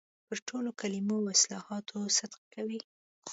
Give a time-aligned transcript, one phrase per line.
[0.27, 2.79] پر ټولو کلمو او اصطلاحاتو صدق کوي.